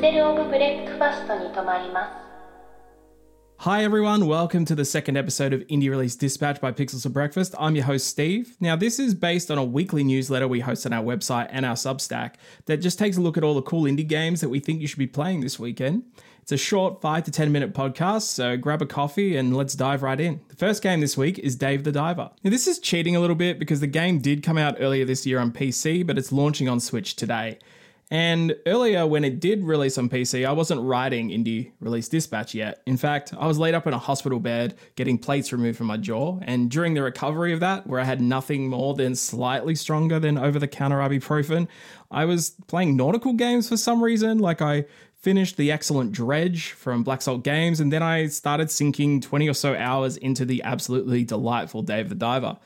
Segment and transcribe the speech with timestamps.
[0.00, 2.26] セル・オブ・ブレックファストに泊まります
[3.58, 7.54] Hi everyone, welcome to the second episode of Indie Release Dispatch by Pixels for Breakfast.
[7.58, 8.56] I'm your host Steve.
[8.60, 11.74] Now this is based on a weekly newsletter we host on our website and our
[11.74, 12.34] Substack
[12.66, 14.86] that just takes a look at all the cool indie games that we think you
[14.86, 16.04] should be playing this weekend.
[16.42, 20.02] It's a short 5 to 10 minute podcast, so grab a coffee and let's dive
[20.02, 20.40] right in.
[20.48, 22.30] The first game this week is Dave the Diver.
[22.44, 25.26] Now this is cheating a little bit because the game did come out earlier this
[25.26, 27.58] year on PC, but it's launching on Switch today.
[28.11, 32.81] And earlier, when it did release on PC, I wasn't writing Indie Release Dispatch yet.
[32.85, 35.95] In fact, I was laid up in a hospital bed getting plates removed from my
[35.95, 36.37] jaw.
[36.41, 40.37] And during the recovery of that, where I had nothing more than slightly stronger than
[40.37, 41.69] over the counter ibuprofen,
[42.11, 44.39] I was playing nautical games for some reason.
[44.39, 49.21] Like I finished the excellent Dredge from Black Salt Games, and then I started sinking
[49.21, 52.57] 20 or so hours into the absolutely delightful Dave the Diver.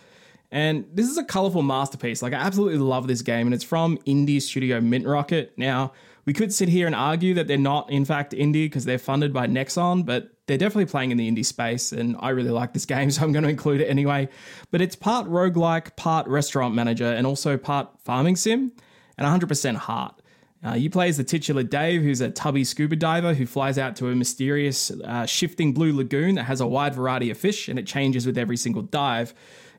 [0.51, 2.21] And this is a colorful masterpiece.
[2.21, 5.53] Like, I absolutely love this game, and it's from indie studio Mint Rocket.
[5.57, 5.91] Now,
[6.25, 9.33] we could sit here and argue that they're not, in fact, indie because they're funded
[9.33, 12.85] by Nexon, but they're definitely playing in the indie space, and I really like this
[12.85, 14.29] game, so I'm going to include it anyway.
[14.71, 18.71] But it's part roguelike, part restaurant manager, and also part farming sim,
[19.17, 20.21] and 100% heart.
[20.65, 23.95] Uh, you play as the titular Dave, who's a tubby scuba diver who flies out
[23.97, 27.77] to a mysterious, uh, shifting blue lagoon that has a wide variety of fish, and
[27.77, 29.33] it changes with every single dive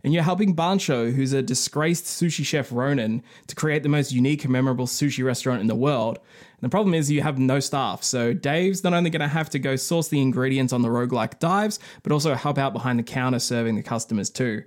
[0.06, 4.44] and you're helping Bancho, who's a disgraced sushi chef Ronin, to create the most unique
[4.44, 6.18] and memorable sushi restaurant in the world.
[6.18, 9.50] And the problem is you have no staff, so Dave's not only going to have
[9.50, 13.02] to go source the ingredients on the roguelike dives, but also help out behind the
[13.02, 14.62] counter serving the customers too.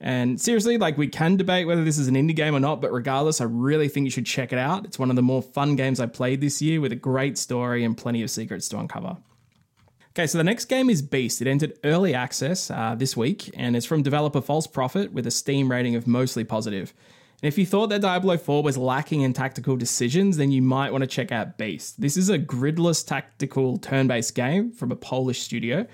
[0.00, 2.92] And seriously, like we can debate whether this is an indie game or not, but
[2.92, 4.84] regardless, I really think you should check it out.
[4.84, 7.84] It's one of the more fun games I played this year with a great story
[7.84, 9.16] and plenty of secrets to uncover.
[10.18, 11.40] Okay, so the next game is Beast.
[11.40, 15.30] It entered early access uh, this week and it's from developer False Prophet with a
[15.30, 16.92] Steam rating of mostly positive.
[17.40, 20.90] And if you thought that Diablo 4 was lacking in tactical decisions, then you might
[20.90, 22.00] want to check out Beast.
[22.00, 25.86] This is a gridless tactical turn based game from a Polish studio.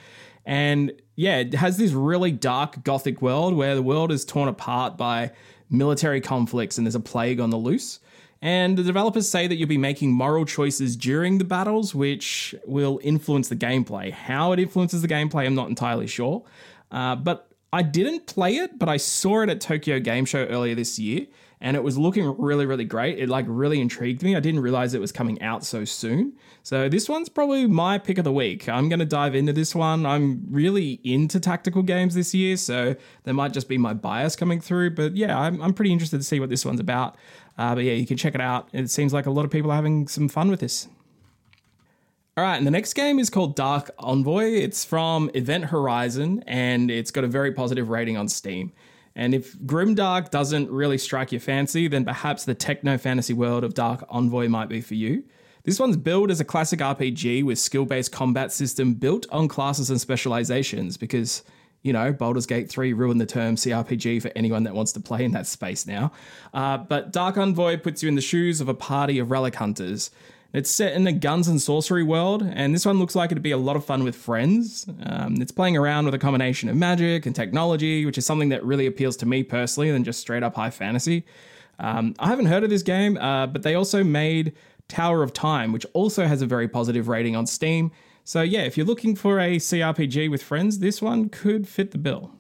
[0.46, 4.96] And yeah, it has this really dark gothic world where the world is torn apart
[4.96, 5.32] by
[5.68, 8.00] military conflicts and there's a plague on the loose.
[8.44, 13.00] And the developers say that you'll be making moral choices during the battles, which will
[13.02, 14.12] influence the gameplay.
[14.12, 16.44] How it influences the gameplay, I'm not entirely sure.
[16.90, 20.76] Uh, but I didn't play it, but I saw it at Tokyo Game Show earlier
[20.76, 21.26] this year,
[21.60, 23.18] and it was looking really, really great.
[23.18, 24.36] It like really intrigued me.
[24.36, 26.34] I didn't realize it was coming out so soon.
[26.62, 28.68] So this one's probably my pick of the week.
[28.68, 30.06] I'm to dive into this one.
[30.06, 34.60] I'm really into tactical games this year, so there might just be my bias coming
[34.60, 34.90] through.
[34.90, 37.16] But yeah, I'm, I'm pretty interested to see what this one's about.
[37.58, 38.68] Uh, but yeah, you can check it out.
[38.72, 40.86] It seems like a lot of people are having some fun with this.
[42.36, 44.46] All right, and the next game is called Dark Envoy.
[44.54, 48.72] It's from Event Horizon, and it's got a very positive rating on Steam.
[49.14, 53.74] And if Grimdark doesn't really strike your fancy, then perhaps the techno fantasy world of
[53.74, 55.22] Dark Envoy might be for you.
[55.62, 59.88] This one's billed as a classic RPG with skill based combat system built on classes
[59.88, 61.44] and specializations because
[61.82, 65.22] you know, Baldur's Gate 3 ruined the term CRPG for anyone that wants to play
[65.22, 66.10] in that space now.
[66.52, 70.10] Uh, but Dark Envoy puts you in the shoes of a party of relic hunters.
[70.54, 73.50] It's set in a guns and sorcery world, and this one looks like it'd be
[73.50, 74.86] a lot of fun with friends.
[75.02, 78.64] Um, it's playing around with a combination of magic and technology, which is something that
[78.64, 81.26] really appeals to me personally than just straight up high fantasy.
[81.80, 84.52] Um, I haven't heard of this game, uh, but they also made
[84.86, 87.90] Tower of Time, which also has a very positive rating on Steam.
[88.22, 91.98] So, yeah, if you're looking for a CRPG with friends, this one could fit the
[91.98, 92.30] bill.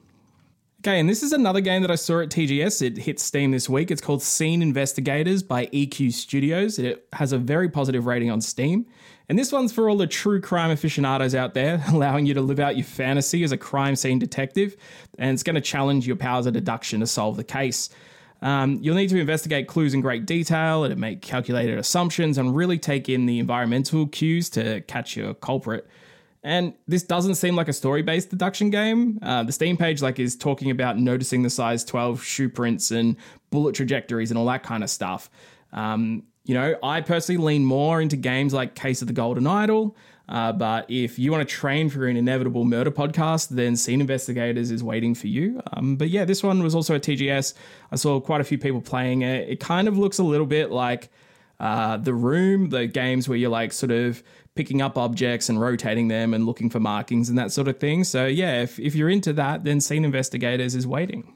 [0.86, 2.82] Okay, and this is another game that I saw at TGS.
[2.82, 3.90] It hit Steam this week.
[3.90, 6.78] It's called Scene Investigators by EQ Studios.
[6.78, 8.84] It has a very positive rating on Steam.
[9.30, 12.60] And this one's for all the true crime aficionados out there, allowing you to live
[12.60, 14.76] out your fantasy as a crime scene detective.
[15.18, 17.88] And it's going to challenge your powers of deduction to solve the case.
[18.42, 22.78] Um, you'll need to investigate clues in great detail and make calculated assumptions and really
[22.78, 25.88] take in the environmental cues to catch your culprit.
[26.44, 29.18] And this doesn't seem like a story-based deduction game.
[29.22, 33.16] Uh, the Steam page like is talking about noticing the size 12 shoe prints and
[33.50, 35.30] bullet trajectories and all that kind of stuff.
[35.72, 39.96] Um, you know, I personally lean more into games like Case of the Golden Idol,
[40.28, 44.70] uh, but if you want to train for an inevitable murder podcast, then Scene Investigators
[44.70, 45.62] is waiting for you.
[45.72, 47.54] Um, but yeah, this one was also a TGS.
[47.90, 49.48] I saw quite a few people playing it.
[49.48, 51.08] It kind of looks a little bit like
[51.60, 54.22] uh, The Room, the games where you're like sort of
[54.54, 58.04] picking up objects and rotating them and looking for markings and that sort of thing.
[58.04, 61.34] So yeah, if, if you're into that, then Scene Investigators is waiting.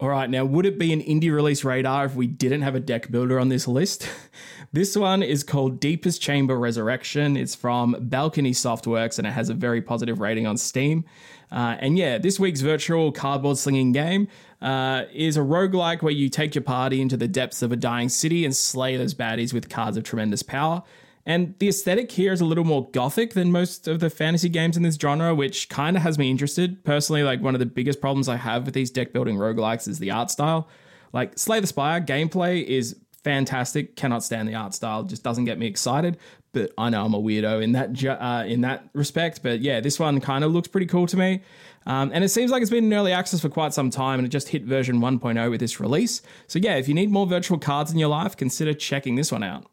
[0.00, 2.80] All right, now would it be an indie release radar if we didn't have a
[2.80, 4.08] deck builder on this list?
[4.72, 7.36] this one is called Deepest Chamber Resurrection.
[7.36, 11.04] It's from Balcony Softworks and it has a very positive rating on Steam.
[11.50, 14.28] Uh, and yeah, this week's virtual cardboard slinging game
[14.60, 18.08] uh, is a roguelike where you take your party into the depths of a dying
[18.08, 20.82] city and slay those baddies with cards of tremendous power.
[21.28, 24.78] And the aesthetic here is a little more gothic than most of the fantasy games
[24.78, 26.82] in this genre, which kind of has me interested.
[26.84, 29.98] Personally, like one of the biggest problems I have with these deck building roguelikes is
[29.98, 30.68] the art style.
[31.12, 33.94] Like Slay the Spire, gameplay is fantastic.
[33.94, 36.16] Cannot stand the art style; just doesn't get me excited.
[36.52, 39.42] But I know I'm a weirdo in that uh, in that respect.
[39.42, 41.42] But yeah, this one kind of looks pretty cool to me.
[41.84, 44.24] Um, and it seems like it's been in early access for quite some time, and
[44.24, 46.22] it just hit version 1.0 with this release.
[46.46, 49.42] So yeah, if you need more virtual cards in your life, consider checking this one
[49.42, 49.66] out.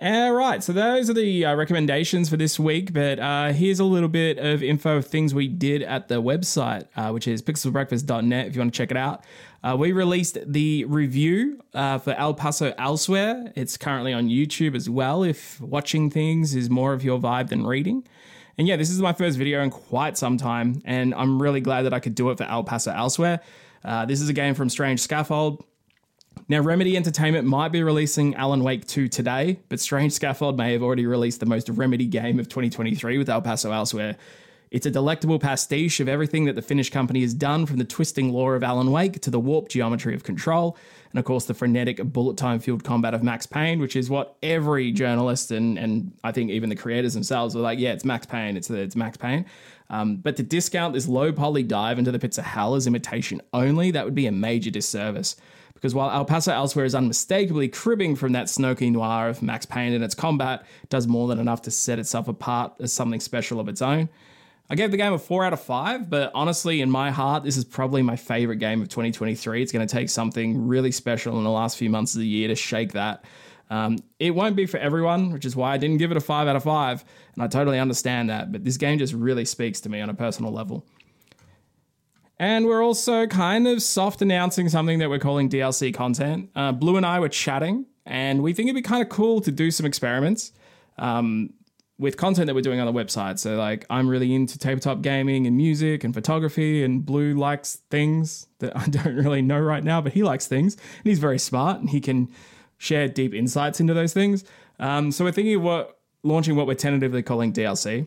[0.00, 3.84] All right, so those are the uh, recommendations for this week, but uh, here's a
[3.84, 8.46] little bit of info of things we did at the website, uh, which is pixelsbreakfast.net
[8.46, 9.24] if you want to check it out.
[9.64, 13.52] Uh, we released the review uh, for El Paso Elsewhere.
[13.56, 17.66] It's currently on YouTube as well if watching things is more of your vibe than
[17.66, 18.06] reading.
[18.56, 21.82] And yeah, this is my first video in quite some time, and I'm really glad
[21.82, 23.40] that I could do it for El Paso Elsewhere.
[23.84, 25.64] Uh, this is a game from Strange Scaffold.
[26.48, 30.82] Now, Remedy Entertainment might be releasing Alan Wake 2 today, but Strange Scaffold may have
[30.82, 34.16] already released the most Remedy game of 2023 with El Paso Elsewhere.
[34.70, 38.32] It's a delectable pastiche of everything that the Finnish company has done, from the twisting
[38.32, 40.76] lore of Alan Wake to the warped geometry of Control,
[41.10, 44.36] and of course the frenetic bullet time fueled combat of Max Payne, which is what
[44.42, 48.26] every journalist and and I think even the creators themselves were like, yeah, it's Max
[48.26, 49.46] Payne, it's it's Max Payne.
[49.90, 53.40] Um, but to discount this low poly dive into the pits of hell as imitation
[53.54, 55.36] only, that would be a major disservice
[55.78, 59.92] because while El Paso Elsewhere is unmistakably cribbing from that smoky noir of Max Payne
[59.92, 63.68] and its combat, does more than enough to set itself apart as something special of
[63.68, 64.08] its own.
[64.68, 67.56] I gave the game a 4 out of 5, but honestly, in my heart, this
[67.56, 69.62] is probably my favorite game of 2023.
[69.62, 72.48] It's going to take something really special in the last few months of the year
[72.48, 73.24] to shake that.
[73.70, 76.48] Um, it won't be for everyone, which is why I didn't give it a 5
[76.48, 77.04] out of 5,
[77.34, 80.14] and I totally understand that, but this game just really speaks to me on a
[80.14, 80.84] personal level.
[82.38, 86.50] And we're also kind of soft announcing something that we're calling DLC content.
[86.54, 89.50] Uh, Blue and I were chatting, and we think it'd be kind of cool to
[89.50, 90.52] do some experiments
[90.98, 91.52] um,
[91.98, 93.40] with content that we're doing on the website.
[93.40, 98.46] So, like, I'm really into tabletop gaming and music and photography, and Blue likes things
[98.60, 101.80] that I don't really know right now, but he likes things, and he's very smart,
[101.80, 102.28] and he can
[102.76, 104.44] share deep insights into those things.
[104.78, 108.06] Um, so, we're thinking of what launching what we're tentatively calling DLC.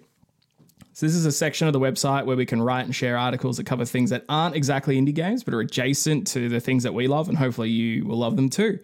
[0.93, 3.57] So this is a section of the website where we can write and share articles
[3.57, 6.93] that cover things that aren't exactly indie games, but are adjacent to the things that
[6.93, 8.79] we love, and hopefully you will love them too.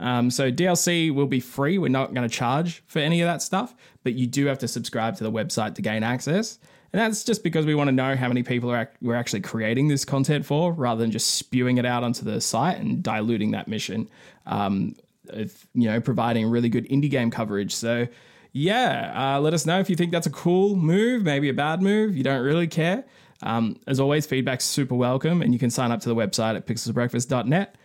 [0.00, 1.78] Um, so DLC will be free.
[1.78, 3.74] We're not going to charge for any of that stuff,
[4.04, 6.58] but you do have to subscribe to the website to gain access.
[6.92, 9.88] And that's just because we want to know how many people are we're actually creating
[9.88, 13.68] this content for, rather than just spewing it out onto the site and diluting that
[13.68, 14.08] mission.
[14.46, 14.94] Um,
[15.30, 17.74] of, you know, providing really good indie game coverage.
[17.74, 18.08] So
[18.52, 21.82] yeah, uh, let us know if you think that's a cool move, maybe a bad
[21.82, 22.16] move.
[22.16, 23.04] You don't really care.
[23.42, 26.66] Um, as always, feedback's super welcome, and you can sign up to the website at
[26.66, 27.76] pixelsbreakfast.net.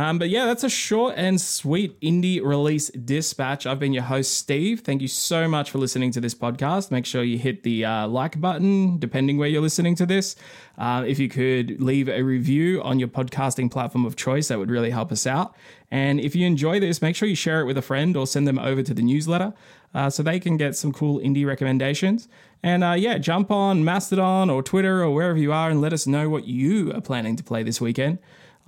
[0.00, 3.66] Um, but yeah, that's a short and sweet indie release dispatch.
[3.66, 4.80] I've been your host, Steve.
[4.80, 6.90] Thank you so much for listening to this podcast.
[6.90, 10.36] Make sure you hit the uh, like button, depending where you're listening to this.
[10.78, 14.70] Uh, if you could leave a review on your podcasting platform of choice, that would
[14.70, 15.54] really help us out.
[15.90, 18.48] And if you enjoy this, make sure you share it with a friend or send
[18.48, 19.52] them over to the newsletter
[19.92, 22.26] uh, so they can get some cool indie recommendations.
[22.62, 26.06] And uh, yeah, jump on Mastodon or Twitter or wherever you are and let us
[26.06, 28.18] know what you are planning to play this weekend.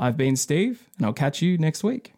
[0.03, 2.13] I've been Steve, and I'll catch you next week.